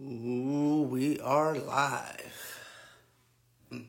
[0.00, 2.60] Ooh, we are live.
[3.70, 3.84] Mm.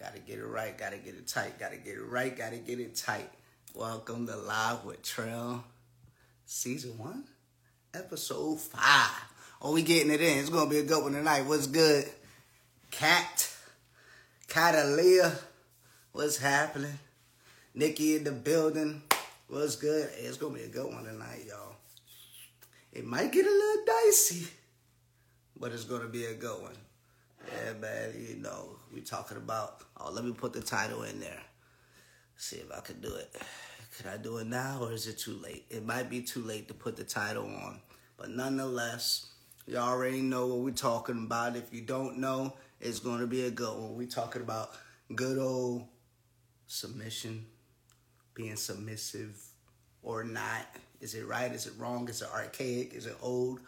[0.00, 2.96] Gotta get it right, gotta get it tight, gotta get it right, gotta get it
[2.96, 3.28] tight.
[3.74, 5.64] Welcome to Live with Trell,
[6.46, 7.24] Season 1,
[7.92, 9.10] Episode 5.
[9.60, 10.38] Oh, we getting it in.
[10.38, 11.42] It's gonna be a good one tonight.
[11.42, 12.08] What's good?
[12.90, 13.54] Cat,
[14.48, 15.30] Catalia,
[16.12, 16.98] what's happening?
[17.74, 19.02] Nikki in the building,
[19.48, 20.08] what's good?
[20.16, 21.74] Hey, it's gonna be a good one tonight, y'all.
[22.94, 24.48] It might get a little dicey
[25.58, 26.76] but it's gonna be a good one.
[27.52, 28.12] Yeah, man.
[28.16, 29.82] You know, we talking about.
[29.98, 31.42] Oh, let me put the title in there.
[32.36, 33.34] See if I can do it.
[33.98, 35.64] Can I do it now, or is it too late?
[35.70, 37.80] It might be too late to put the title on,
[38.18, 39.26] but nonetheless,
[39.66, 41.56] you already know what we're talking about.
[41.56, 43.96] If you don't know, it's gonna be a good one.
[43.96, 44.70] We talking about
[45.14, 45.86] good old
[46.66, 47.46] submission,
[48.34, 49.42] being submissive
[50.02, 50.66] or not.
[51.00, 51.50] Is it right?
[51.50, 52.08] Is it wrong?
[52.08, 52.92] Is it archaic?
[52.92, 53.60] Is it old?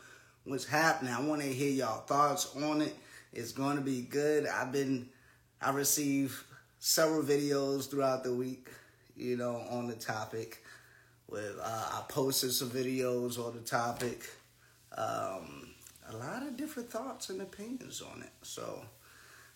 [0.49, 1.13] What's happening.
[1.13, 2.97] I want to hear y'all thoughts on it.
[3.33, 4.47] It's going to be good.
[4.47, 5.09] I've been,
[5.61, 6.35] I received
[6.79, 8.69] several videos throughout the week,
[9.17, 10.65] you know, on the topic.
[11.29, 14.27] With uh, I posted some videos on the topic.
[14.97, 15.69] Um,
[16.09, 18.33] a lot of different thoughts and opinions on it.
[18.41, 18.81] So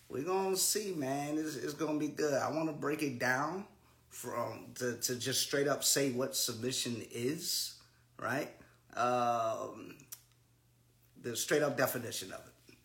[0.07, 1.39] we're gonna see, man.
[1.39, 2.35] It's, it's gonna be good.
[2.35, 3.65] I want to break it down
[4.09, 7.73] from to, to just straight up say what submission is,
[8.19, 8.51] right?
[8.95, 9.95] Um,
[11.23, 12.75] the straight up definition of it.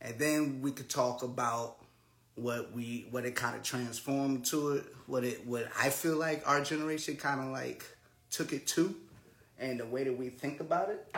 [0.00, 1.76] And then we could talk about
[2.34, 6.42] what we what it kind of transformed to it, what it what I feel like
[6.48, 7.84] our generation kind of like
[8.30, 8.94] took it to,
[9.58, 11.14] and the way that we think about it.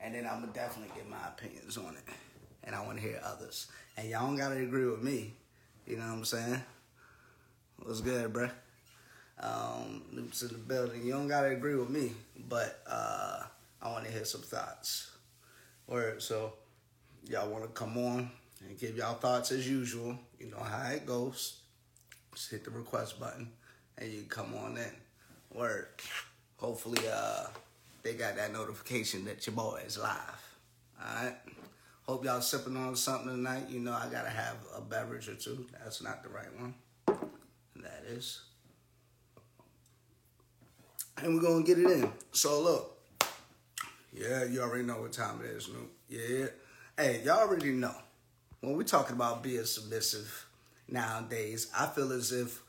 [0.00, 2.14] And then I'm gonna definitely get my opinions on it,
[2.64, 3.66] and I want to hear others.
[3.96, 5.34] And y'all don't gotta agree with me.
[5.86, 6.62] You know what I'm saying?
[7.82, 8.50] What's good, bruh?
[9.40, 11.02] Um, Luke's in the building.
[11.04, 12.12] You don't gotta agree with me,
[12.48, 13.42] but uh,
[13.82, 15.10] I want to hear some thoughts.
[16.20, 16.52] So
[17.28, 18.30] y'all want to come on
[18.68, 20.16] and give y'all thoughts as usual.
[20.38, 21.60] You know how it goes.
[22.32, 23.50] Just hit the request button
[23.98, 24.92] and you come on in.
[25.52, 25.88] Word.
[26.58, 27.46] Hopefully, uh,
[28.04, 30.54] they got that notification that your boy is live.
[31.02, 31.36] All right.
[32.02, 33.64] Hope y'all sipping on something tonight.
[33.68, 35.66] You know I gotta have a beverage or two.
[35.82, 36.74] That's not the right one.
[37.76, 38.42] That is.
[41.22, 42.12] And we're gonna get it in.
[42.30, 42.99] So look.
[44.12, 45.90] Yeah, you already know what time it is, Snoop.
[46.08, 46.46] Yeah.
[46.96, 47.94] Hey, y'all already know.
[48.60, 50.46] When we're talking about being submissive
[50.88, 52.60] nowadays, I feel as if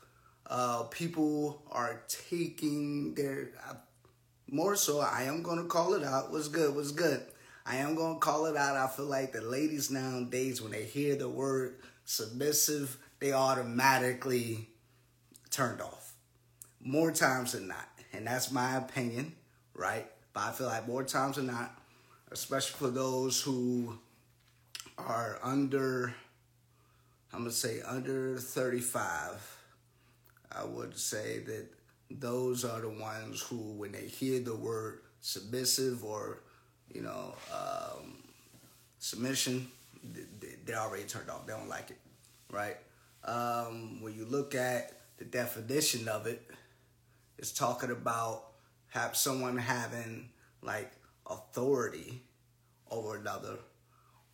[0.46, 3.74] uh, people are taking their, uh,
[4.50, 6.32] more so, I am going to call it out.
[6.32, 6.74] What's good?
[6.74, 7.22] What's good?
[7.66, 8.76] I am going to call it out.
[8.76, 14.68] I feel like the ladies nowadays, when they hear the word submissive, they automatically
[15.50, 16.14] turned off.
[16.82, 17.88] More times than not.
[18.12, 19.34] And that's my opinion,
[19.74, 20.11] right?
[20.32, 21.78] But I feel like more times than not,
[22.30, 23.98] especially for those who
[24.98, 26.14] are under,
[27.32, 29.56] I'm gonna say under 35,
[30.54, 31.66] I would say that
[32.10, 36.40] those are the ones who, when they hear the word submissive or,
[36.92, 38.22] you know, um,
[38.98, 39.68] submission,
[40.64, 41.46] they're already turned off.
[41.46, 41.98] They don't like it,
[42.50, 42.76] right?
[43.24, 46.42] Um, when you look at the definition of it,
[47.38, 48.51] it's talking about
[48.92, 50.28] have someone having
[50.60, 50.92] like
[51.26, 52.22] authority
[52.90, 53.56] over another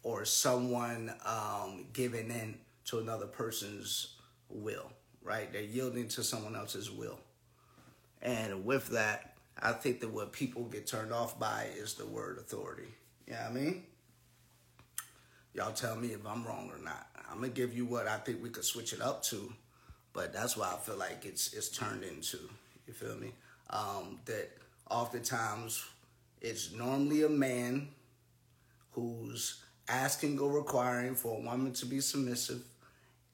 [0.02, 4.16] or someone um, giving in to another person's
[4.48, 4.90] will,
[5.22, 5.52] right?
[5.52, 7.20] They're yielding to someone else's will.
[8.20, 12.38] And with that, I think that what people get turned off by is the word
[12.38, 12.88] authority.
[13.28, 13.82] You know what I mean?
[15.54, 17.06] Y'all tell me if I'm wrong or not.
[17.30, 19.52] I'm gonna give you what I think we could switch it up to,
[20.12, 22.38] but that's why I feel like it's it's turned into.
[22.86, 23.32] You feel me?
[23.70, 24.50] Um, that
[24.90, 25.84] oftentimes
[26.40, 27.88] it's normally a man
[28.92, 32.62] who's asking or requiring for a woman to be submissive.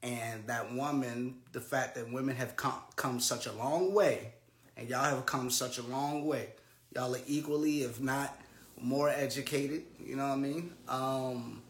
[0.03, 4.33] And that woman the fact that women have come, come such a long way
[4.77, 6.49] and y'all have come such a long way.
[6.93, 8.37] Y'all are equally if not
[8.79, 10.71] more educated you know what i mean?
[10.87, 11.61] Um,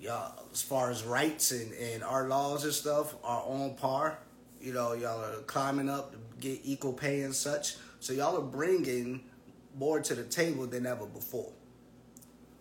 [0.00, 4.18] y'all as far as rights and, and our laws and stuff are on par.
[4.60, 7.76] You know y'all are climbing up get equal pay and such.
[8.00, 9.24] So y'all are bringing
[9.76, 11.52] more to the table than ever before.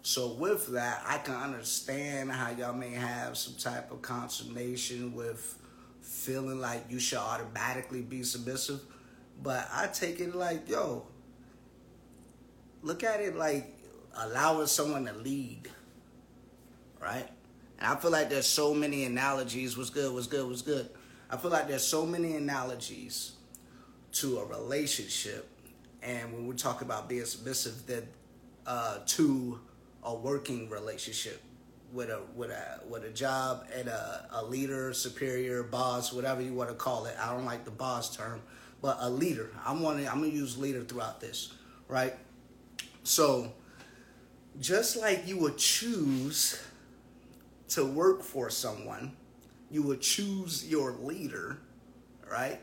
[0.01, 5.57] So with that, I can understand how y'all may have some type of consternation with
[6.01, 8.81] feeling like you should automatically be submissive.
[9.41, 11.05] But I take it like, yo,
[12.81, 13.73] look at it like
[14.15, 15.69] allowing someone to lead,
[17.01, 17.27] right?
[17.77, 19.77] And I feel like there's so many analogies.
[19.77, 20.13] What's good?
[20.13, 20.47] What's good?
[20.47, 20.89] What's good?
[21.29, 23.33] I feel like there's so many analogies
[24.13, 25.47] to a relationship,
[26.01, 27.83] and when we talk about being submissive,
[28.65, 29.59] uh, to
[30.03, 31.41] a working relationship
[31.91, 36.53] with a with a with a job and a, a leader, superior, boss, whatever you
[36.53, 37.15] want to call it.
[37.19, 38.41] I don't like the boss term,
[38.81, 39.50] but a leader.
[39.65, 41.53] I'm wanting I'm gonna use leader throughout this,
[41.88, 42.15] right?
[43.03, 43.53] So
[44.59, 46.62] just like you would choose
[47.69, 49.15] to work for someone,
[49.71, 51.59] you would choose your leader,
[52.29, 52.59] right?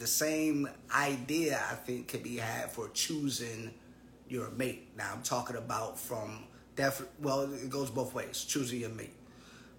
[0.00, 0.66] The same
[0.96, 3.74] idea I think can be had for choosing
[4.30, 4.88] your mate.
[4.96, 6.44] Now I'm talking about from
[6.74, 9.12] def well, it goes both ways, choosing your mate.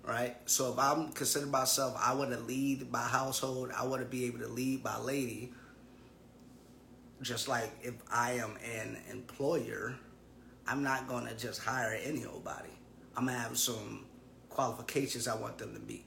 [0.03, 0.38] Right?
[0.45, 4.25] So if I'm considering myself I want to lead my household, I want to be
[4.25, 5.53] able to lead my lady.
[7.24, 9.95] Just like if I am an employer,
[10.67, 12.77] I'm not gonna just hire any old body.
[13.17, 14.06] I'm gonna have some
[14.50, 16.06] qualifications I want them to meet.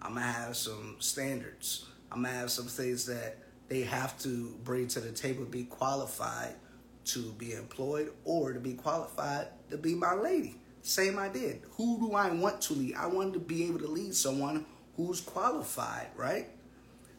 [0.00, 1.89] I'm gonna have some standards.
[2.12, 6.54] I'm gonna have some things that they have to bring to the table, be qualified
[7.06, 10.56] to be employed or to be qualified to be my lady.
[10.82, 11.56] Same idea.
[11.76, 12.96] Who do I want to lead?
[12.96, 14.66] I want to be able to lead someone
[14.96, 16.48] who's qualified, right?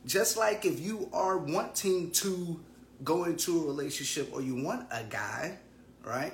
[0.05, 2.59] Just like if you are wanting to
[3.03, 5.57] go into a relationship or you want a guy,
[6.03, 6.33] right?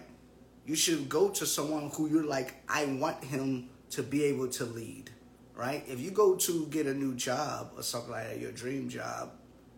[0.65, 4.65] You should go to someone who you're like, I want him to be able to
[4.65, 5.09] lead,
[5.57, 5.83] right?
[5.87, 9.31] If you go to get a new job or something like that, your dream job,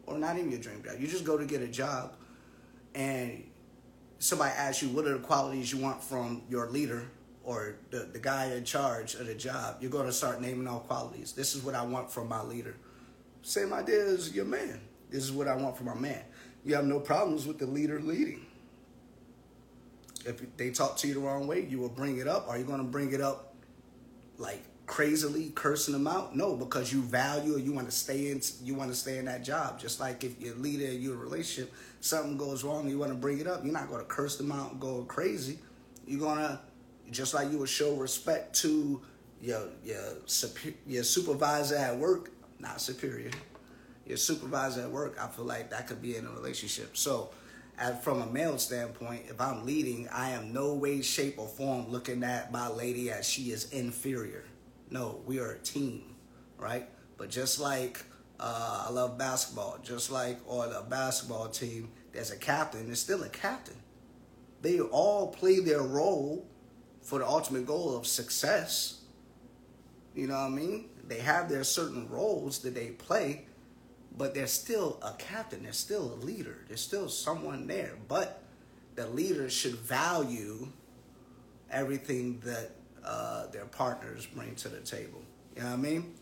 [0.06, 2.16] or not even your dream job, you just go to get a job
[2.94, 3.44] and
[4.20, 7.10] somebody asks you what are the qualities you want from your leader
[7.44, 10.82] or the, the guy in charge of the job, you're going to start naming all
[10.82, 11.32] qualities.
[11.32, 12.76] This is what I want from my leader.
[13.42, 14.82] Same idea as your man.
[15.10, 16.22] This is what I want from my man.
[16.66, 18.46] You have no problems with the leader leading.
[20.26, 22.50] If they talk to you the wrong way, you will bring it up.
[22.50, 23.56] Are you going to bring it up
[24.38, 26.36] like crazily cursing them out?
[26.36, 29.26] No, because you value or you want to stay in you want to stay in
[29.26, 29.80] that job.
[29.80, 31.72] Just like if you're leader in your relationship,
[32.02, 33.64] something goes wrong, you want to bring it up.
[33.64, 35.60] You're not going to curse them out and go crazy.
[36.08, 36.60] You're gonna
[37.12, 39.00] just like you would show respect to
[39.40, 40.16] your your
[40.88, 43.30] your supervisor at work, not superior.
[44.08, 46.98] Your supervisor at work, I feel like that could be in a relationship.
[46.98, 47.30] So,
[48.02, 52.24] from a male standpoint, if I'm leading, I am no way, shape, or form looking
[52.24, 54.46] at my lady as she is inferior.
[54.90, 56.16] No, we are a team,
[56.58, 56.90] right?
[57.18, 58.04] But just like
[58.40, 63.24] uh, I love basketball, just like on a basketball team, there's a captain, there's still
[63.24, 63.76] a captain.
[64.62, 66.48] They all play their role
[67.02, 69.02] for the ultimate goal of success.
[70.16, 70.90] You know what I mean?
[71.08, 73.46] They have their certain roles that they play,
[74.18, 77.94] but they're still a captain, they're still a leader, there's still someone there.
[78.08, 78.44] But
[78.96, 80.68] the leader should value
[81.72, 82.72] everything that
[83.06, 85.22] uh, their partners bring to the table.
[85.56, 86.14] You know what I mean?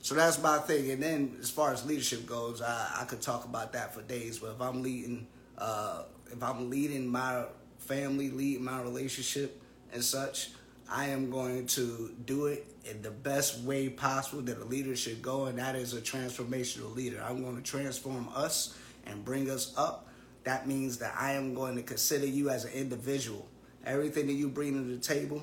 [0.00, 0.90] So that's my thing.
[0.90, 4.38] And then as far as leadership goes, I, I could talk about that for days.
[4.38, 5.26] But if I'm leading,
[5.56, 7.44] uh, if I'm leading my
[7.78, 9.60] family, leading my relationship
[9.92, 10.50] and such,
[10.90, 15.20] I am going to do it in the best way possible that a leader should
[15.20, 17.22] go, and that is a transformational leader.
[17.22, 18.76] I'm going to transform us
[19.06, 20.08] and bring us up.
[20.44, 23.46] That means that I am going to consider you as an individual.
[23.84, 25.42] Everything that you bring to the table,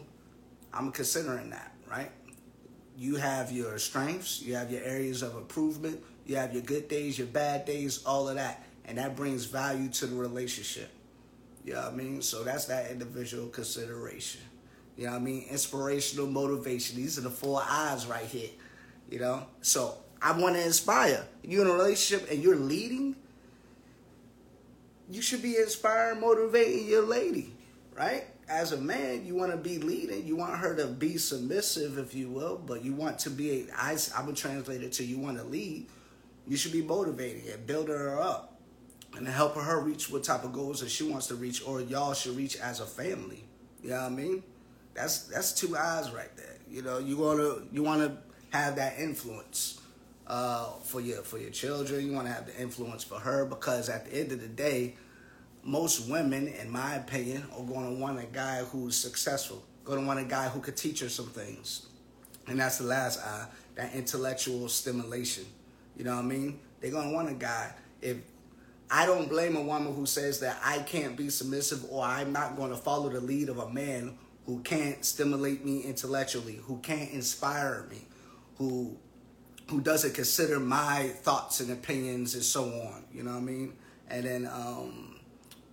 [0.76, 2.12] I'm considering that, right?
[2.98, 7.18] You have your strengths, you have your areas of improvement, you have your good days,
[7.18, 8.64] your bad days, all of that.
[8.86, 10.90] And that brings value to the relationship.
[11.64, 12.22] You know what I mean?
[12.22, 14.42] So that's that individual consideration.
[14.98, 15.46] You know what I mean?
[15.50, 16.98] Inspirational motivation.
[16.98, 18.50] These are the four I's right here.
[19.10, 19.48] You know?
[19.62, 21.26] So I want to inspire.
[21.44, 23.16] You're in a relationship and you're leading,
[25.10, 27.54] you should be inspiring, motivating your lady,
[27.96, 28.26] right?
[28.48, 30.26] As a man, you want to be leading.
[30.26, 33.98] You want her to be submissive, if you will, but you want to be, I,
[34.16, 35.88] I would translate it to you want to lead.
[36.48, 38.60] You should be motivating and building her up
[39.18, 42.14] and helping her reach what type of goals that she wants to reach or y'all
[42.14, 43.44] should reach as a family.
[43.82, 44.44] You know what I mean?
[44.94, 46.58] That's that's two eyes right there.
[46.70, 48.18] You know, you wanna you wanna
[48.52, 49.82] have that influence
[50.28, 52.06] uh, for your for your children.
[52.06, 54.96] You wanna have the influence for her because at the end of the day,
[55.66, 59.62] most women, in my opinion, are gonna want a guy who's successful.
[59.84, 61.88] Gonna want a guy who could teach her some things.
[62.48, 65.46] And that's the last eye, that intellectual stimulation.
[65.98, 66.60] You know what I mean?
[66.80, 68.18] They're gonna want a guy if
[68.90, 72.56] I don't blame a woman who says that I can't be submissive or I'm not
[72.56, 77.10] going to follow the lead of a man who can't stimulate me intellectually, who can't
[77.12, 78.02] inspire me,
[78.58, 78.96] who
[79.70, 83.04] who doesn't consider my thoughts and opinions and so on.
[83.12, 83.74] You know what I mean?
[84.08, 85.15] And then um,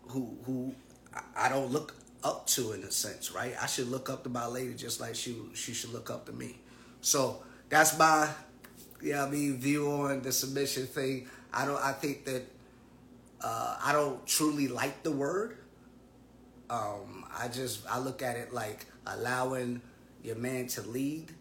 [0.09, 0.75] who who
[1.37, 1.94] I don't look
[2.25, 3.54] up to in a sense, right?
[3.61, 6.32] I should look up to my lady just like she she should look up to
[6.32, 6.61] me.
[7.00, 8.28] So that's my
[9.02, 11.28] yeah, I mean view on the submission thing.
[11.52, 12.42] I don't I think that
[13.40, 15.59] uh, I don't truly like the word
[16.71, 19.82] Um, I just I look at it like allowing
[20.23, 21.32] your man to lead,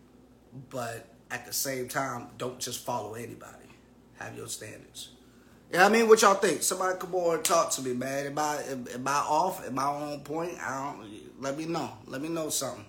[0.70, 3.70] but at the same time, don't just follow anybody.
[4.20, 5.12] Have your standards.
[5.72, 6.64] Yeah, I mean, what y'all think?
[6.64, 8.28] Somebody come over and talk to me, man.
[8.28, 9.66] Am I am, am I off?
[9.66, 10.52] Am I on point?
[10.62, 11.10] I don't.
[11.40, 11.92] Let me know.
[12.08, 12.84] Let me know something.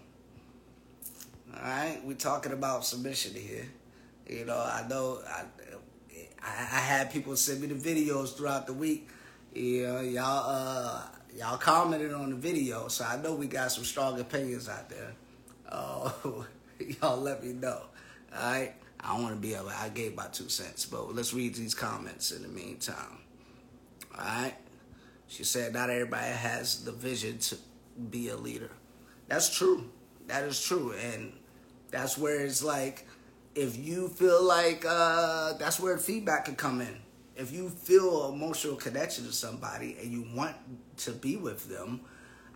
[1.54, 3.66] All right, we talking about submission here.
[4.28, 5.42] You know, I know I,
[6.42, 9.08] I, I had people send me the videos throughout the week.
[9.54, 11.02] You know, y'all uh
[11.36, 15.12] y'all commented on the video, so I know we got some strong opinions out there.
[15.68, 16.10] Uh,
[17.00, 17.82] y'all let me know.
[18.36, 18.74] All right.
[19.02, 19.68] I don't want to be able.
[19.70, 23.18] I gave my two cents, but let's read these comments in the meantime.
[24.16, 24.54] All right.
[25.26, 27.56] She said, "Not everybody has the vision to
[28.10, 28.70] be a leader."
[29.28, 29.90] That's true.
[30.28, 31.32] That is true, and
[31.90, 33.06] that's where it's like,
[33.54, 37.00] if you feel like uh, that's where feedback can come in.
[37.34, 40.54] If you feel emotional connection to somebody and you want
[40.98, 42.02] to be with them,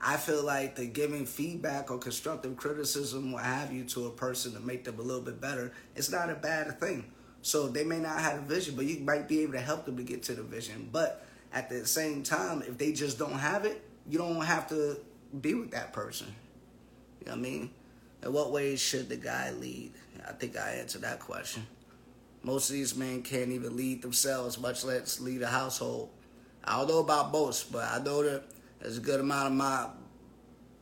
[0.02, 4.52] I feel like the giving feedback or constructive criticism, what have you, to a person
[4.52, 7.04] to make them a little bit better, it's not a bad thing.
[7.42, 9.96] So they may not have a vision, but you might be able to help them
[9.96, 10.88] to get to the vision.
[10.92, 14.98] But at the same time, if they just don't have it, you don't have to
[15.40, 16.34] be with that person.
[17.20, 17.70] You know what I mean?
[18.22, 19.92] In what ways should the guy lead?
[20.26, 21.66] I think I answered that question.
[22.42, 26.10] Most of these men can't even lead themselves, much less lead a household.
[26.64, 28.44] I don't know about most, but I know that
[28.80, 29.88] there's a good amount of my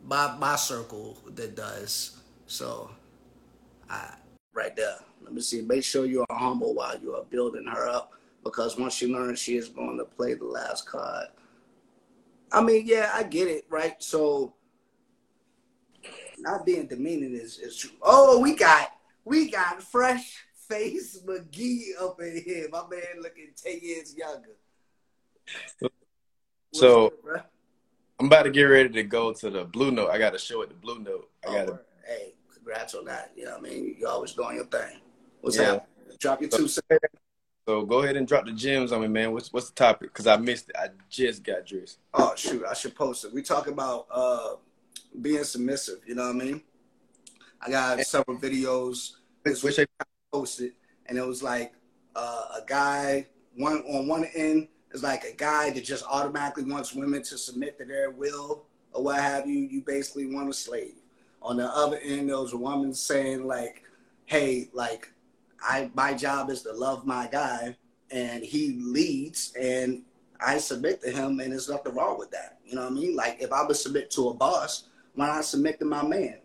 [0.02, 2.20] my my circle that does.
[2.46, 2.90] So,
[3.88, 4.14] I
[4.52, 4.96] right there.
[5.22, 5.62] Let me see.
[5.62, 9.38] Make sure you are humble while you are building her up, because once she learns,
[9.38, 11.28] she is going to play the last card.
[12.52, 14.00] I mean, yeah, I get it, right?
[14.02, 14.54] So,
[16.38, 17.96] not being demeaning is is true.
[18.02, 18.92] Oh, we got
[19.24, 22.68] we got fresh face McGee up in here.
[22.70, 24.56] My man looking ten years younger.
[26.72, 27.12] So.
[28.24, 30.08] I'm about to get ready to go to the Blue Note.
[30.08, 31.28] I got to show it the Blue Note.
[31.46, 31.80] I got to.
[32.06, 33.32] Hey, congrats on that.
[33.36, 33.96] You know what I mean?
[33.98, 34.96] You always doing your thing.
[35.42, 35.72] What's yeah.
[35.72, 35.88] up?
[36.20, 37.04] Drop your two cents.
[37.68, 39.32] So go ahead and drop the gems on me, man.
[39.32, 40.10] What's what's the topic?
[40.10, 40.76] Because I missed it.
[40.78, 41.98] I just got dressed.
[42.14, 43.34] Oh shoot, I should post it.
[43.34, 44.54] We talk about uh
[45.20, 45.98] being submissive.
[46.06, 46.62] You know what I mean?
[47.60, 49.16] I got several videos.
[49.44, 49.84] Which I
[50.32, 50.72] posted,
[51.04, 51.74] and it was like
[52.16, 56.94] uh, a guy one on one end is like a guy that just automatically wants
[56.94, 59.58] women to submit to their will or what have you.
[59.58, 60.94] You basically want a slave.
[61.42, 63.82] On the other end, there's a woman saying like,
[64.24, 65.12] "Hey, like,
[65.60, 67.76] I my job is to love my guy,
[68.10, 70.02] and he leads, and
[70.40, 72.58] I submit to him, and there's nothing wrong with that.
[72.64, 73.16] You know what I mean?
[73.16, 74.84] Like, if I would submit to a boss,
[75.14, 76.38] why not submit to my man?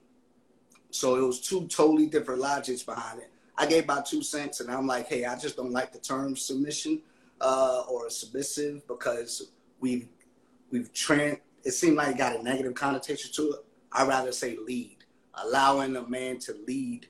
[0.92, 3.30] So it was two totally different logics behind it.
[3.58, 6.36] I gave my two cents, and I'm like, hey, I just don't like the term
[6.36, 7.02] submission
[7.42, 10.08] uh, or submissive because we've
[10.72, 11.40] we've trained.
[11.64, 13.60] It seemed like it got a negative connotation to it.
[13.92, 14.98] I rather say lead,
[15.34, 17.08] allowing a man to lead,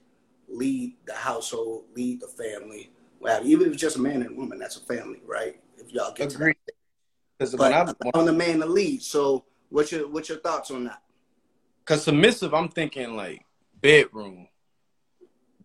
[0.48, 2.92] lead the household, lead the family.
[3.20, 5.60] Well, even if it's just a man and a woman, that's a family, right?
[5.78, 6.54] If y'all get Agreed.
[6.54, 6.74] to
[7.40, 7.52] that.
[7.58, 9.02] But when I, on the man to lead.
[9.02, 11.02] So, what's your what's your thoughts on that?
[11.86, 13.46] Because submissive, I'm thinking like
[13.82, 14.48] bedroom.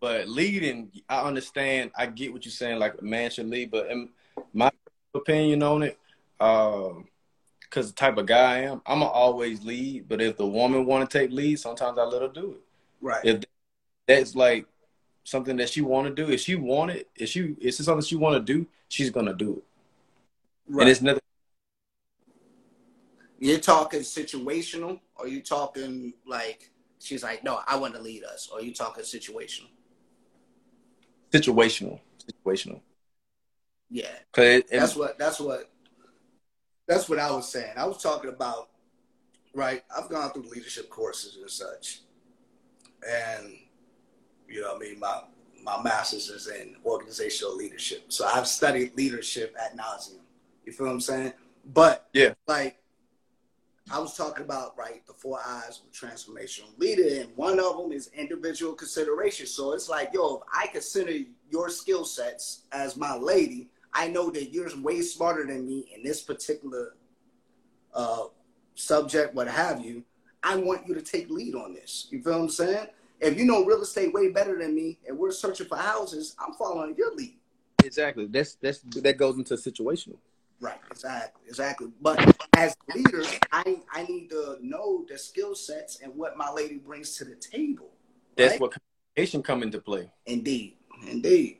[0.01, 1.91] But leading, I understand.
[1.97, 2.79] I get what you're saying.
[2.79, 3.91] Like a man should lead, but
[4.55, 4.71] my
[5.15, 5.99] opinion on it,
[6.41, 7.09] um,
[7.61, 10.09] because the type of guy I am, I'm gonna always lead.
[10.09, 12.61] But if the woman want to take lead, sometimes I let her do it.
[13.01, 13.25] Right.
[13.25, 13.43] If
[14.07, 14.67] that's like
[15.25, 18.05] something that she want to do, if she want it, if she if it's something
[18.05, 19.65] she want to do, she's gonna do it.
[20.69, 20.83] Right.
[20.83, 21.21] And it's nothing.
[23.41, 26.71] You're talking situational, or you talking like
[27.01, 29.69] she's like, no, I want to lead us, or you talking situational?
[31.33, 31.99] Situational,
[32.47, 32.81] situational.
[33.95, 34.09] Yeah,
[34.39, 35.71] it, that's what that's what
[36.89, 37.75] that's what I was saying.
[37.77, 38.71] I was talking about
[39.55, 39.85] right.
[39.97, 42.01] I've gone through leadership courses and such,
[43.09, 43.53] and
[44.49, 45.21] you know, I mean, my
[45.63, 50.19] my master's is in organizational leadership, so I've studied leadership ad nauseam.
[50.65, 51.33] You feel what I'm saying?
[51.65, 52.83] But yeah, like
[53.93, 57.77] I was talking about right the four I's of a transformational leader, and one of
[57.77, 59.47] them is individual consideration.
[59.47, 61.13] So it's like, yo, if I consider
[61.49, 66.03] your skill sets as my lady, I know that you're way smarter than me in
[66.03, 66.95] this particular
[67.95, 68.25] uh,
[68.75, 70.05] subject, what have you.
[70.43, 72.09] I want you to take lead on this.
[72.11, 72.89] You feel what I'm saying?
[73.21, 76.53] If you know real estate way better than me, and we're searching for houses, I'm
[76.55, 77.37] following your lead.
[77.85, 78.27] Exactly.
[78.27, 80.17] That's that's that goes into situational.
[80.61, 80.79] Right.
[80.91, 81.43] Exactly.
[81.49, 81.89] Exactly.
[82.01, 86.77] But as leaders, I I need to know the skill sets and what my lady
[86.77, 87.91] brings to the table.
[88.37, 88.61] That's right?
[88.61, 88.75] what
[89.15, 90.11] communication come into play.
[90.27, 90.77] Indeed.
[91.09, 91.59] Indeed.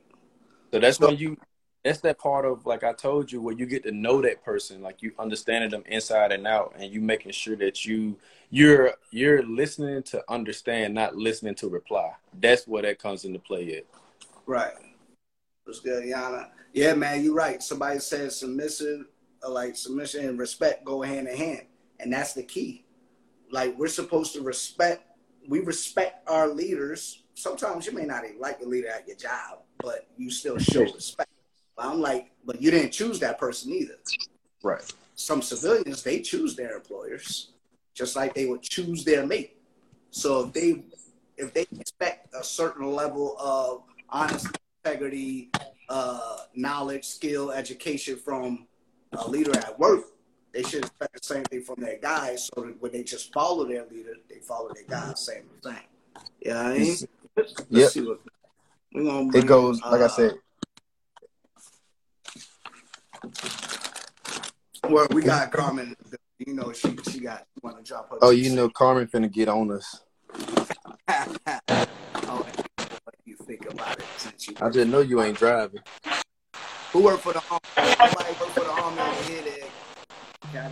[0.71, 1.37] So that's so, when you
[1.85, 4.81] that's that part of like I told you where you get to know that person,
[4.81, 8.17] like you understanding them inside and out, and you making sure that you
[8.49, 12.13] you're you're listening to understand, not listening to reply.
[12.41, 13.77] That's where that comes into play.
[13.77, 13.83] At
[14.47, 14.73] right.
[15.65, 16.49] What's good, Yana?
[16.73, 17.61] Yeah, man, you're right.
[17.61, 19.05] Somebody said submissive,
[19.45, 21.67] uh, like submission and respect go hand in hand,
[21.99, 22.83] and that's the key.
[23.51, 25.03] Like we're supposed to respect.
[25.47, 27.21] We respect our leaders.
[27.35, 30.81] Sometimes you may not even like the leader at your job, but you still show
[30.95, 31.29] respect
[31.77, 33.97] I'm like, but you didn't choose that person either.
[34.63, 34.93] Right.
[35.15, 37.51] Some civilians, they choose their employers,
[37.93, 39.57] just like they would choose their mate.
[40.11, 40.83] So if they
[41.37, 44.49] if they expect a certain level of honesty,
[44.83, 45.49] integrity,
[45.89, 48.67] uh, knowledge, skill, education from
[49.13, 50.05] a leader at work,
[50.53, 52.49] they should expect the same thing from their guys.
[52.53, 55.75] So that when they just follow their leader, they follow their guys, same thing.
[56.39, 56.95] Yeah, you know I mean,
[57.35, 57.89] let's, yep.
[57.89, 58.19] see what
[58.93, 59.37] we're gonna.
[59.37, 60.35] It goes like uh, I said
[64.89, 65.95] Well, we got Carmen.
[66.39, 68.17] You know, she she got want to drop her.
[68.21, 70.01] Oh, you know, Carmen finna get on us.
[71.07, 72.45] oh,
[73.25, 74.55] you think about it since you?
[74.61, 75.81] I just know you ain't driving.
[76.91, 77.59] Who work for the home?
[77.75, 79.43] Somebody work for the home over here.
[80.53, 80.71] That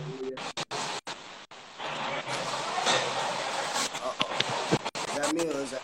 [4.02, 4.34] Uh-oh.
[5.08, 5.82] Is that me or is that?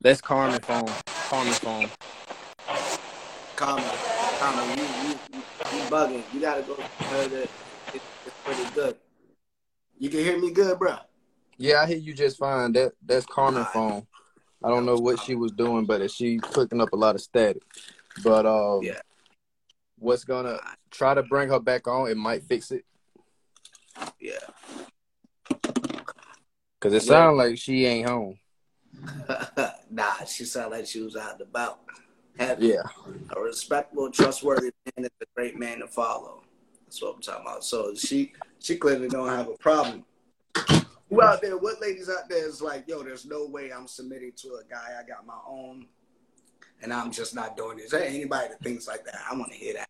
[0.00, 0.88] That's Carmen phone.
[1.06, 1.90] Carmen phone.
[3.56, 3.84] Carmen,
[4.38, 5.37] Carmen, you, you,
[5.72, 6.22] you bugging.
[6.32, 7.48] You gotta go her that
[7.94, 8.96] it's pretty good.
[9.98, 10.96] You can hear me good, bro.
[11.56, 12.72] Yeah, I hear you just fine.
[12.72, 13.72] That that's Carmen right.
[13.72, 14.06] phone.
[14.62, 17.62] I don't know what she was doing, but she cooking up a lot of static.
[18.22, 19.00] But um, yeah,
[19.98, 20.58] what's gonna
[20.90, 22.10] try to bring her back on?
[22.10, 22.84] It might fix it.
[24.20, 24.34] Yeah,
[26.80, 27.08] because it yeah.
[27.08, 28.38] sounds like she ain't home.
[29.90, 31.80] nah, she sounded like she was out and about.
[32.38, 32.82] Have yeah.
[33.36, 36.42] A respectable, trustworthy man is a great man to follow.
[36.84, 37.64] That's what I'm talking about.
[37.64, 40.04] So she she clearly don't have a problem.
[41.10, 41.56] Who out there?
[41.56, 44.94] What ladies out there is like, yo, there's no way I'm submitting to a guy.
[44.98, 45.86] I got my own,
[46.82, 47.90] and I'm just not doing this.
[47.90, 49.16] There anybody that thinks like that.
[49.28, 49.88] I want to hear that.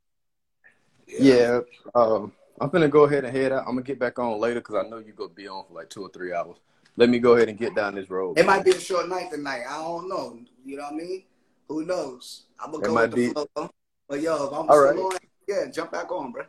[1.07, 1.35] Yeah.
[1.35, 1.61] yeah
[1.95, 3.61] um, I'm gonna go ahead and head out.
[3.61, 5.91] I'm gonna get back on later because I know you're gonna be on for like
[5.91, 6.57] two or three hours.
[6.97, 8.39] Let me go ahead and get down this road.
[8.39, 9.63] It might be a short night tonight.
[9.69, 10.39] I don't know.
[10.65, 11.25] You know what I mean?
[11.69, 12.45] Who knows?
[12.59, 13.29] I'm gonna go with the be...
[13.29, 13.71] flow.
[14.09, 14.97] But yo, if I'm All right.
[14.97, 16.45] on, yeah, jump back on, bro.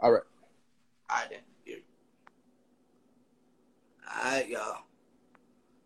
[0.00, 0.22] All right.
[1.08, 1.38] All right then.
[1.64, 1.76] Yeah.
[4.12, 4.78] All right, y'all.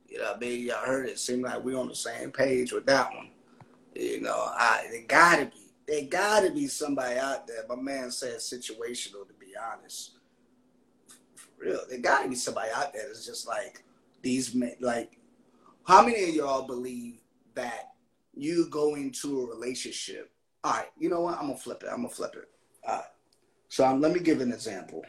[0.09, 1.19] You know, maybe y'all heard it.
[1.19, 3.29] Seemed like we on the same page with that one.
[3.95, 7.65] You know, I there gotta be there gotta be somebody out there.
[7.69, 9.27] My man said situational.
[9.27, 10.13] To be honest,
[11.35, 13.85] for real, there gotta be somebody out there that's just like
[14.23, 14.75] these men.
[14.81, 15.19] Like,
[15.87, 17.19] how many of y'all believe
[17.55, 17.88] that
[18.39, 20.31] you go into a relationship.
[20.65, 21.35] All right, you know what?
[21.39, 21.89] I'm gonna flip it.
[21.91, 22.49] I'm gonna flip it.
[22.87, 23.05] All right.
[23.69, 25.03] So let me give an example,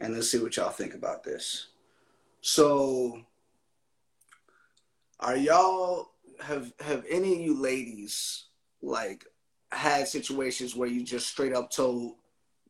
[0.00, 1.68] and let's see what y'all think about this.
[2.40, 3.22] So,
[5.20, 6.10] are y'all
[6.40, 8.46] have have any of you ladies
[8.82, 9.24] like
[9.72, 12.16] had situations where you just straight up told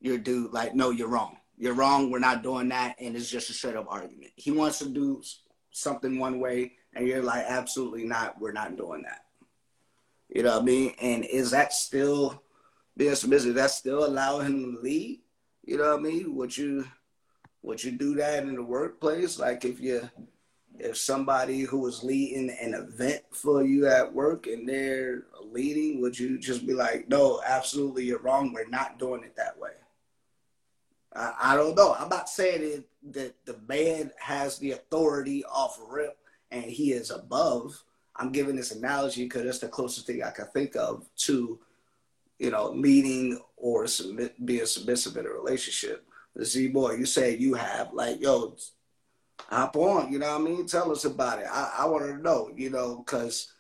[0.01, 1.39] your dude like, no, you're wrong.
[1.57, 2.11] You're wrong.
[2.11, 4.33] We're not doing that, and it's just a straight up argument.
[4.37, 5.23] He wants to do
[5.71, 8.41] something one way, and you're like, absolutely not.
[8.41, 9.24] We're not doing that.
[10.35, 10.95] You know what I mean?
[11.01, 12.43] And is that still
[12.97, 13.55] being submissive?
[13.55, 15.21] That still allowing him to lead?
[15.65, 16.35] You know what I mean?
[16.35, 16.85] Would you
[17.63, 19.39] would you do that in the workplace?
[19.39, 20.11] Like if you
[20.79, 26.19] if somebody who was leading an event for you at work and they're leading, would
[26.19, 28.53] you just be like, no, absolutely, you're wrong.
[28.53, 29.71] We're not doing it that way.
[31.15, 31.95] I, I don't know.
[31.95, 36.19] I'm not saying it, that the man has the authority off rip
[36.51, 37.84] and he is above.
[38.17, 41.59] I'm giving this analogy because it's the closest thing I can think of to,
[42.39, 46.07] you know, leading or submit, being submissive in a relationship.
[46.43, 48.57] Z boy, you say you have like, yo,
[49.49, 50.67] hop on, you know what I mean?
[50.67, 51.47] Tell us about it.
[51.51, 53.53] I, I want to know, you know, because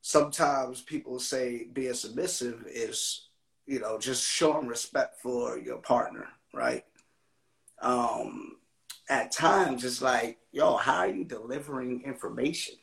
[0.00, 3.28] sometimes people say being submissive is,
[3.66, 6.84] you know, just showing respect for your partner, right?
[7.80, 8.56] Um,
[9.08, 12.74] at times it's like, yo, how are you delivering information?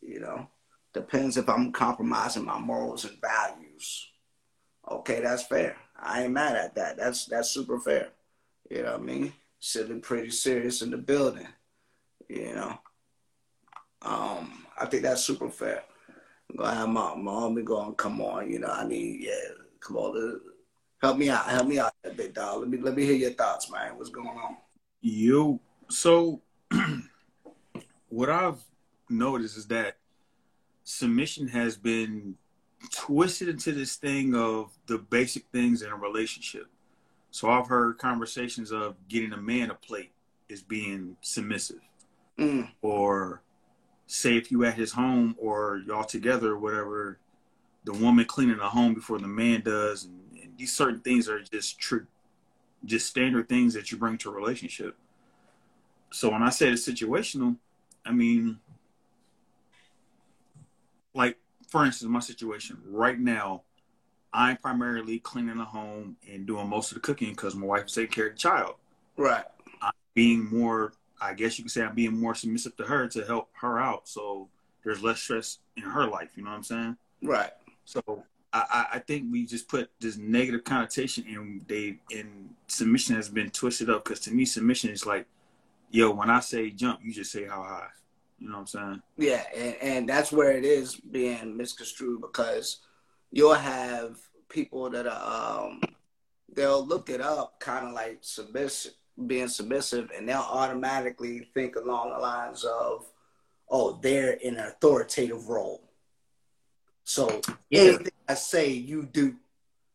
[0.00, 0.48] You know,
[0.94, 4.08] depends if I'm compromising my morals and values.
[4.90, 5.76] Okay, that's fair.
[6.00, 6.96] I ain't mad at that.
[6.96, 8.08] That's that's super fair.
[8.70, 9.32] You know what I mean?
[9.60, 11.48] Sitting pretty serious in the building.
[12.28, 12.78] You know.
[14.02, 15.82] Um, I think that's super fair.
[16.50, 19.34] I'm gonna have my mom be going, come on, you know, I need yeah,
[19.80, 20.40] come on,
[21.02, 22.60] help me out, help me out, big dog.
[22.60, 23.96] Let me let me hear your thoughts, man.
[23.96, 24.56] What's going on?
[25.00, 26.42] You so
[28.08, 28.64] what I've
[29.10, 29.96] noticed is that
[30.84, 32.36] submission has been
[32.90, 36.66] twisted into this thing of the basic things in a relationship.
[37.30, 40.12] So I've heard conversations of getting a man a plate
[40.48, 41.80] is being submissive,
[42.38, 42.70] Mm.
[42.82, 43.42] or
[44.06, 47.18] say if you at his home or y'all together or whatever,
[47.84, 51.40] the woman cleaning the home before the man does, and, and these certain things are
[51.42, 52.06] just true,
[52.84, 54.96] just standard things that you bring to a relationship.
[56.10, 57.56] So when I say it's situational,
[58.06, 58.60] I mean,
[61.18, 61.36] like
[61.68, 63.62] for instance, my situation right now,
[64.32, 67.94] I'm primarily cleaning the home and doing most of the cooking because my wife is
[67.94, 68.74] taking care of the child.
[69.16, 69.44] Right.
[69.82, 73.24] I'm being more, I guess you could say, I'm being more submissive to her to
[73.24, 74.48] help her out, so
[74.84, 76.30] there's less stress in her life.
[76.36, 76.96] You know what I'm saying?
[77.22, 77.50] Right.
[77.84, 78.00] So
[78.52, 83.50] I, I- think we just put this negative connotation and they and submission has been
[83.50, 85.26] twisted up because to me submission is like,
[85.90, 87.88] yo, when I say jump, you just say how high.
[88.38, 89.02] You know what I'm saying?
[89.16, 92.80] Yeah, and, and that's where it is being misconstrued because
[93.30, 95.80] you'll have people that are um
[96.54, 98.92] they'll look it up kind of like submissive
[99.26, 103.04] being submissive and they'll automatically think along the lines of
[103.68, 105.90] oh they're in an authoritative role
[107.04, 107.82] so Yeah.
[107.82, 109.34] anything i say you do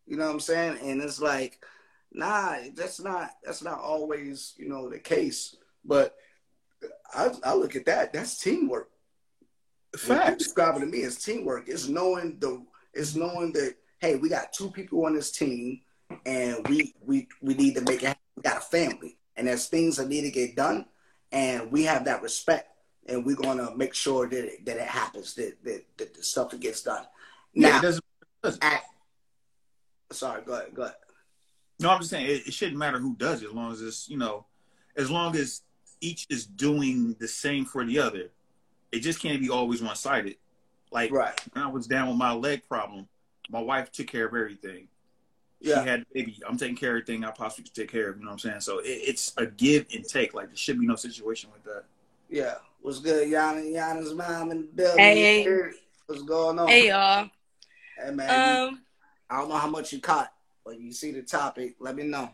[0.06, 1.63] you know what i'm saying and it's like
[2.12, 6.15] nah that's not that's not always you know the case but
[7.13, 8.89] i, I look at that that's teamwork
[9.91, 10.37] what Facts.
[10.43, 14.69] describing to me as teamwork is knowing the is knowing that hey, we got two
[14.71, 15.79] people on this team,
[16.25, 18.07] and we we we need to make it.
[18.07, 18.21] happen.
[18.35, 20.85] We got a family, and there's things that need to get done,
[21.31, 22.69] and we have that respect,
[23.07, 26.49] and we're gonna make sure that it, that it happens, that that, that the stuff
[26.49, 27.05] that gets done.
[27.53, 27.81] Yeah, Now, it
[28.41, 28.87] doesn't, act,
[30.11, 30.95] sorry, go ahead, go ahead.
[31.79, 34.09] no, I'm just saying it, it shouldn't matter who does it as long as it's
[34.09, 34.47] you know,
[34.97, 35.61] as long as
[36.03, 38.29] each is doing the same for the other.
[38.91, 40.35] It just can't be always one sided.
[40.91, 41.39] Like Right.
[41.53, 43.07] when I was down with my leg problem,
[43.49, 44.87] my wife took care of everything.
[45.59, 45.81] Yeah.
[45.81, 46.39] She had baby.
[46.47, 48.17] I'm taking care of everything I possibly could take care of.
[48.17, 48.59] You know what I'm saying?
[48.59, 50.33] So it, it's a give and take.
[50.33, 51.85] Like there should be no situation like that.
[52.29, 52.55] Yeah.
[52.81, 53.71] What's good, Yana?
[53.73, 54.99] Yana's mom in the building.
[54.99, 55.69] Hey.
[56.05, 56.67] What's going on?
[56.67, 57.29] Hey y'all.
[57.97, 58.67] Hey, man.
[58.69, 58.81] Um,
[59.29, 60.33] I don't know how much you caught,
[60.65, 61.75] but you see the topic.
[61.79, 62.29] Let me know.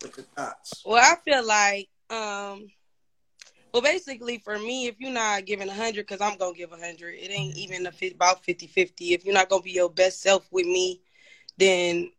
[0.00, 0.82] What's your thoughts?
[0.86, 2.68] well, I feel like, um,
[3.72, 6.76] well, basically for me, if you're not giving a hundred, cause I'm gonna give a
[6.76, 7.14] hundred.
[7.14, 9.12] It ain't even a about 50-50.
[9.12, 11.00] If you're not gonna be your best self with me,
[11.56, 12.10] then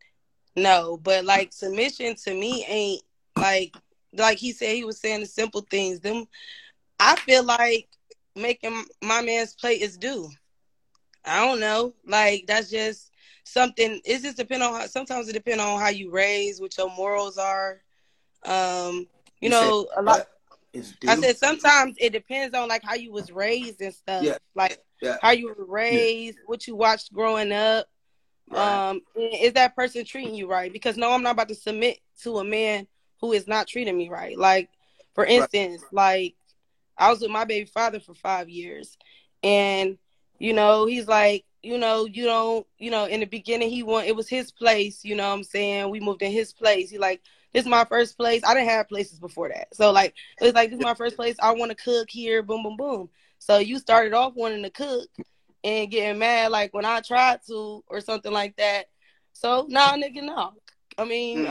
[0.55, 0.97] no.
[0.97, 3.03] But like submission to me ain't
[3.37, 3.75] like
[4.13, 5.99] like he said he was saying the simple things.
[5.99, 6.25] Them,
[6.99, 7.87] I feel like
[8.35, 10.29] making my man's plate is due.
[11.25, 11.93] I don't know.
[12.05, 13.11] Like that's just
[13.43, 14.01] something.
[14.05, 14.87] It just depend on how.
[14.87, 17.81] Sometimes it depend on how you raise, what your morals are.
[18.45, 19.07] Um,
[19.43, 20.17] you, know, said a lot.
[20.17, 20.29] what?
[20.73, 21.09] It's due.
[21.09, 24.23] I said sometimes it depends on like how you was raised and stuff.
[24.23, 24.37] Yeah.
[24.55, 25.17] Like Yeah.
[25.21, 27.87] how you were raised, what you watched growing up.
[28.49, 28.89] Right.
[28.89, 30.73] Um, is that person treating you right?
[30.73, 32.87] Because no, I'm not about to submit to a man
[33.21, 34.37] who is not treating me right.
[34.37, 34.69] Like,
[35.13, 36.35] for instance, like
[36.97, 38.97] I was with my baby father for five years,
[39.43, 39.97] and
[40.39, 44.07] you know he's like, you know, you don't, you know, in the beginning he want
[44.07, 45.05] it was his place.
[45.05, 46.89] You know, what I'm saying we moved in his place.
[46.89, 47.21] He like,
[47.53, 48.41] this is my first place.
[48.43, 51.15] I didn't have places before that, so like it was like this is my first
[51.15, 51.35] place.
[51.41, 52.41] I want to cook here.
[52.43, 53.09] Boom, boom, boom.
[53.39, 55.07] So you started off wanting to cook
[55.63, 58.85] and getting mad like when I tried to or something like that.
[59.33, 60.53] So nah, nigga, no.
[60.97, 61.45] I mean,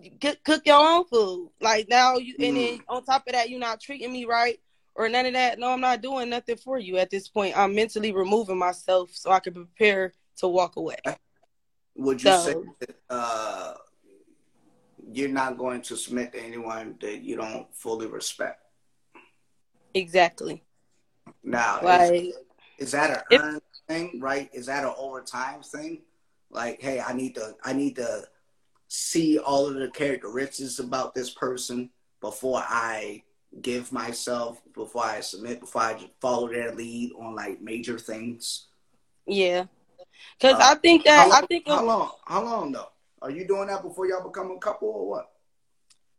[0.00, 0.20] Mm.
[0.20, 1.50] cook, cook your own food.
[1.60, 2.78] Like now you, and Mm.
[2.78, 4.60] then on top of that, you're not treating me right
[4.94, 5.58] or none of that.
[5.58, 7.56] No, I'm not doing nothing for you at this point.
[7.56, 10.96] I'm mentally removing myself so I can prepare to walk away.
[11.96, 13.74] Would you say that uh,
[15.12, 18.60] you're not going to submit to anyone that you don't fully respect?
[19.94, 20.62] Exactly.
[21.42, 22.34] Now, is, Like
[22.78, 24.50] is that an earned thing, right?
[24.52, 26.02] Is that an overtime thing?
[26.50, 28.24] Like, hey, I need to, I need to
[28.88, 31.90] see all of the characteristics about this person
[32.20, 33.22] before I
[33.62, 38.66] give myself, before I submit, before I just follow their lead on like major things.
[39.26, 39.64] yeah,
[40.38, 42.12] because Uh, I think that How I think how long?
[42.24, 42.90] How long though?
[43.22, 45.30] Are you doing that before y'all become a couple or what?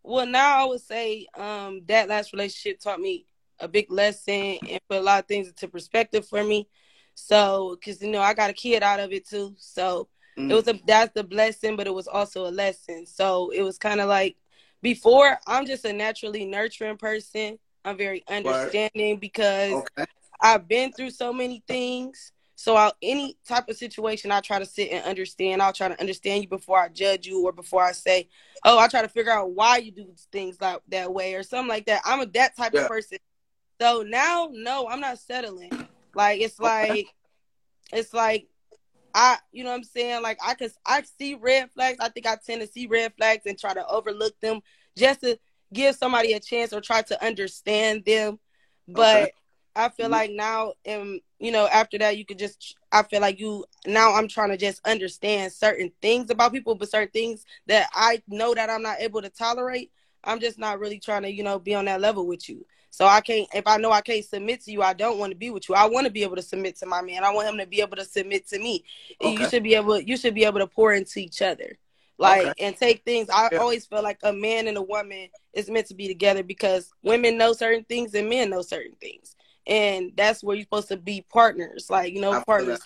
[0.04, 3.26] Well, now I would say um, that last relationship taught me
[3.60, 6.68] a big lesson and put a lot of things into perspective for me.
[7.16, 9.56] So, because you know, I got a kid out of it too.
[9.58, 10.08] So
[10.38, 10.52] Mm.
[10.52, 13.06] it was a that's the blessing, but it was also a lesson.
[13.06, 14.38] So it was kind of like
[14.82, 15.38] before.
[15.48, 17.60] I'm just a naturally nurturing person.
[17.84, 20.06] I'm very understanding because okay.
[20.42, 22.32] I've been through so many things.
[22.60, 25.62] So I'll, any type of situation, I try to sit and understand.
[25.62, 28.28] I'll try to understand you before I judge you or before I say,
[28.66, 31.70] "Oh, I try to figure out why you do things like that way or something
[31.70, 32.82] like that." I'm a that type Yeah.
[32.82, 33.18] of person.
[33.80, 35.88] So now, no, I'm not settling.
[36.14, 37.08] Like it's like,
[37.94, 38.50] it's like
[39.16, 40.22] I, you know what I'm saying?
[40.22, 42.00] Like I can, I see red flags.
[42.02, 44.60] I think I tend to see red flags and try to overlook them
[44.98, 45.40] just to
[45.74, 48.38] give somebody a chance or try to understand them.
[48.86, 49.32] But okay.
[49.78, 50.12] I feel mm-hmm.
[50.12, 54.14] like now and you know, after that you could just I feel like you now
[54.14, 58.54] I'm trying to just understand certain things about people, but certain things that I know
[58.54, 59.92] that I'm not able to tolerate.
[60.24, 62.66] I'm just not really trying to, you know, be on that level with you.
[62.92, 65.38] So I can't if I know I can't submit to you, I don't want to
[65.38, 65.76] be with you.
[65.76, 67.24] I want to be able to submit to my man.
[67.24, 68.84] I want him to be able to submit to me.
[69.22, 69.42] Okay.
[69.42, 71.78] You should be able you should be able to pour into each other.
[72.18, 72.66] Like okay.
[72.66, 73.30] and take things.
[73.30, 73.60] I yeah.
[73.60, 77.38] always feel like a man and a woman is meant to be together because women
[77.38, 79.38] know certain things and men know certain things.
[79.70, 81.90] And that's where you're supposed to be partners.
[81.90, 82.80] Like, you know, partners.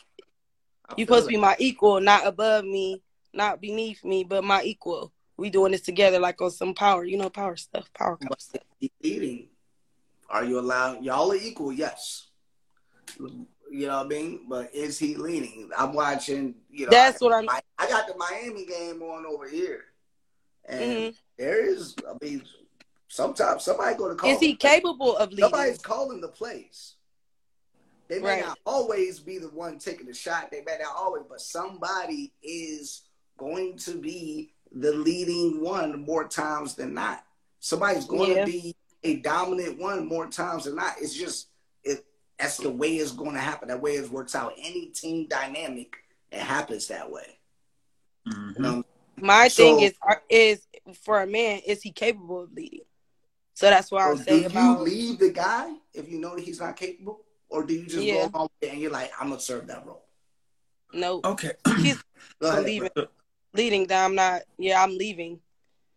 [0.96, 3.02] You're supposed to be my equal, not above me,
[3.34, 5.12] not beneath me, but my equal.
[5.38, 8.62] We doing this together like on some power, you know, power stuff, power stuff.
[9.02, 9.48] Eating
[10.34, 11.04] are you allowed?
[11.04, 12.28] Y'all are equal, yes.
[13.20, 14.46] You know what I mean?
[14.50, 15.70] But is he leaning?
[15.78, 16.56] I'm watching.
[16.72, 17.50] You know, that's I, what I'm.
[17.50, 19.86] I, I, got the Miami game on over here,
[20.66, 21.16] and mm-hmm.
[21.38, 21.96] there is.
[22.08, 22.44] I mean,
[23.14, 24.30] sometimes somebody go to call.
[24.30, 25.46] Is he capable of leading?
[25.46, 26.96] Somebody's calling the plays.
[28.08, 28.46] They may right.
[28.46, 30.50] not always be the one taking the shot.
[30.52, 33.04] They may not always, but somebody is
[33.38, 37.24] going to be the leading one more times than not.
[37.60, 38.46] Somebody's going yeah.
[38.46, 40.96] to be a dominant one more times than not.
[41.00, 41.50] It's just
[41.84, 42.04] it
[42.40, 43.68] that's the way it's going to happen.
[43.68, 44.54] That way it works out.
[44.58, 45.96] Any team dynamic,
[46.32, 47.38] it happens that way.
[48.28, 48.52] Mm-hmm.
[48.56, 48.84] You know?
[49.18, 49.94] My so, thing is
[50.30, 50.68] is
[51.04, 52.82] for a man, is he capable of leading?
[53.54, 54.42] So that's why I'm saying.
[54.42, 57.74] Do about, you leave the guy if you know that he's not capable, or do
[57.74, 58.28] you just yeah.
[58.28, 60.04] go along and you're like, I'm gonna serve that role?
[60.94, 61.22] No.
[61.24, 61.52] Okay.
[61.78, 62.04] He's
[62.40, 62.90] leaving.
[63.54, 63.88] Leading.
[63.88, 64.44] That I'm not.
[64.58, 65.40] Yeah, I'm leaving.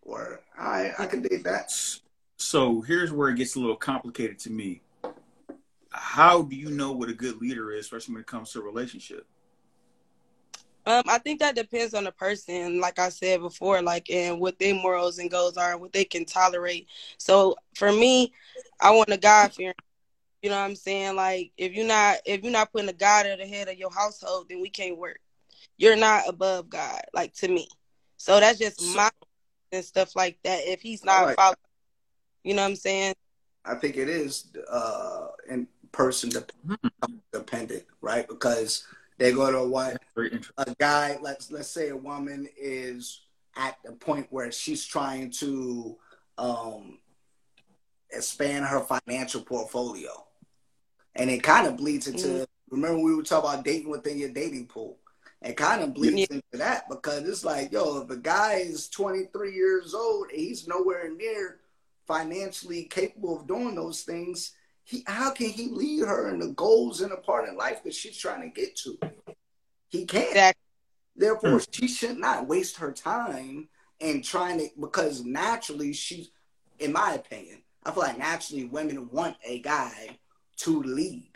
[0.03, 1.73] Or I I can dig that.
[2.39, 4.83] So here's where it gets a little complicated to me.
[5.91, 8.63] How do you know what a good leader is, especially when it comes to a
[8.63, 9.27] relationship?
[10.87, 14.59] Um, I think that depends on the person, like I said before, like and what
[14.59, 16.87] their morals and goals are, and what they can tolerate.
[17.19, 18.33] So for me,
[18.81, 19.75] I want a God fearing.
[20.43, 21.17] You know what I'm saying?
[21.17, 23.91] Like if you're not if you're not putting a God at the head of your
[23.91, 25.19] household, then we can't work.
[25.77, 27.69] You're not above God, like to me.
[28.17, 29.11] So that's just so, my
[29.73, 30.61] and stuff like that.
[30.67, 31.57] If he's not like following
[32.47, 33.15] you know what I'm saying?
[33.65, 36.31] I think it is uh, in person
[37.33, 38.29] dependent, right?
[38.29, 38.87] Because
[39.19, 39.97] they go to what
[40.59, 43.23] a guy, let's let's say a woman is
[43.57, 45.97] at the point where she's trying to
[46.39, 46.99] um,
[48.11, 50.27] expand her financial portfolio,
[51.15, 52.29] and it kind of bleeds into.
[52.29, 52.45] Mm-hmm.
[52.69, 54.99] Remember, we were talking about dating within your dating pool.
[55.41, 56.27] It kind of bleeds yeah.
[56.31, 61.11] into that because it's like, yo, if a guy is 23 years old, he's nowhere
[61.15, 61.61] near
[62.07, 64.53] financially capable of doing those things,
[64.87, 67.95] he how can he lead her in the goals and the part in life that
[67.95, 68.99] she's trying to get to?
[69.89, 70.29] He can't.
[70.29, 70.63] Exactly.
[71.17, 71.67] Therefore, mm.
[71.71, 73.69] she should not waste her time
[74.01, 76.31] in trying to because naturally she's
[76.79, 80.19] in my opinion, I feel like naturally women want a guy
[80.59, 81.31] to lead.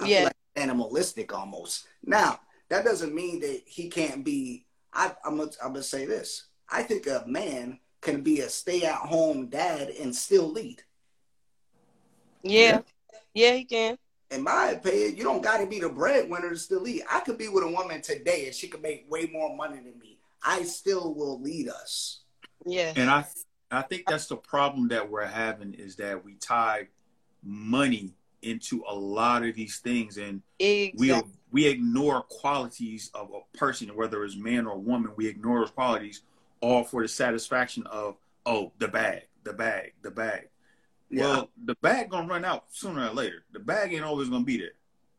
[0.00, 0.16] I yeah.
[0.16, 1.86] feel like animalistic almost.
[2.04, 6.46] Now, that doesn't mean that he can't be I, I'm gonna, I'm gonna say this.
[6.70, 10.82] I think a man can be a stay-at-home dad and still lead.
[12.42, 12.80] Yeah,
[13.36, 13.98] yeah, he can.
[14.30, 17.02] In my opinion, you don't got to be the breadwinner to still lead.
[17.10, 19.98] I could be with a woman today and she could make way more money than
[20.00, 20.18] me.
[20.42, 22.22] I still will lead us.
[22.64, 22.92] Yeah.
[22.96, 23.24] And I,
[23.70, 26.88] I think that's the problem that we're having is that we tie
[27.42, 31.12] money into a lot of these things, and exactly.
[31.12, 35.12] we we ignore qualities of a person, whether it's man or woman.
[35.16, 36.22] We ignore those qualities
[36.60, 40.48] all for the satisfaction of oh the bag, the bag, the bag.
[41.10, 41.22] Yeah.
[41.22, 43.44] Well, the bag gonna run out sooner or later.
[43.52, 44.72] The bag ain't always gonna be there.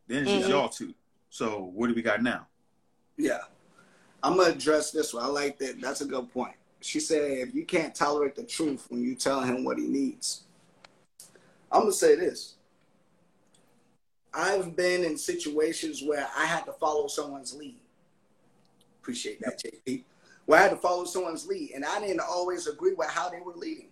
[0.07, 0.39] Then it's mm-hmm.
[0.39, 0.93] just y'all two.
[1.29, 2.47] So what do we got now?
[3.17, 3.39] Yeah,
[4.21, 5.23] I'm gonna address this one.
[5.23, 5.81] I like that.
[5.81, 6.55] That's a good point.
[6.81, 10.43] She said, if you can't tolerate the truth when you tell him what he needs,
[11.71, 12.55] I'm gonna say this.
[14.33, 17.79] I've been in situations where I had to follow someone's lead.
[19.01, 20.03] Appreciate that, JP
[20.47, 23.41] where I had to follow someone's lead, and I didn't always agree with how they
[23.41, 23.89] were leading.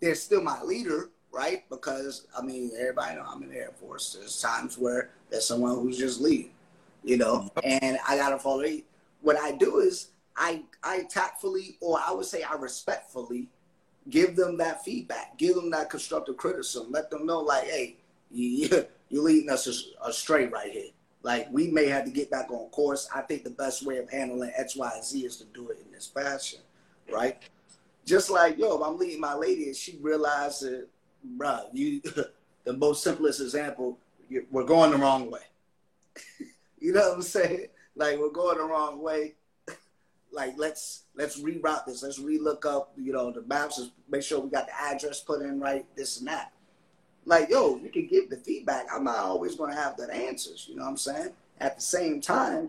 [0.00, 1.68] They're still my leader, right?
[1.68, 4.16] Because I mean, everybody know I'm in the Air Force.
[4.18, 6.52] There's times where there's someone who's just leading,
[7.04, 8.64] you know, and I gotta follow.
[9.22, 13.48] What I do is I I tactfully, or I would say I respectfully,
[14.08, 17.96] give them that feedback, give them that constructive criticism, let them know like, hey,
[18.30, 18.68] you,
[19.08, 19.68] you're leading us
[20.04, 20.90] astray right here.
[21.22, 23.08] Like we may have to get back on course.
[23.14, 25.78] I think the best way of handling X, Y, and Z is to do it
[25.84, 26.60] in this fashion,
[27.12, 27.38] right?
[28.04, 30.88] Just like yo, if I'm leading my lady and she realizes, that,
[31.38, 32.00] bruh, you,
[32.64, 33.98] the most simplest example,
[34.50, 35.40] we're going the wrong way.
[36.82, 37.66] You know what I'm saying?
[37.94, 39.34] Like we're going the wrong way.
[40.32, 42.02] like let's let's reroute this.
[42.02, 43.90] Let's relook up, you know, the maps.
[44.08, 45.84] Make sure we got the address put in right.
[45.94, 46.52] This and that.
[47.26, 48.86] Like yo, you can give the feedback.
[48.92, 50.66] I'm not always going to have the answers.
[50.68, 51.30] You know what I'm saying?
[51.60, 52.68] At the same time,